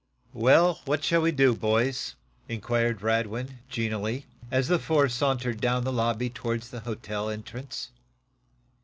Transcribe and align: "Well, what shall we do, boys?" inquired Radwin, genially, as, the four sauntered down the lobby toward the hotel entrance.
"Well, 0.33 0.79
what 0.85 1.03
shall 1.03 1.21
we 1.21 1.31
do, 1.31 1.53
boys?" 1.55 2.15
inquired 2.49 3.03
Radwin, 3.03 3.59
genially, 3.69 4.25
as, 4.49 4.67
the 4.67 4.79
four 4.79 5.07
sauntered 5.09 5.61
down 5.61 5.83
the 5.83 5.93
lobby 5.93 6.31
toward 6.31 6.63
the 6.63 6.79
hotel 6.79 7.29
entrance. 7.29 7.89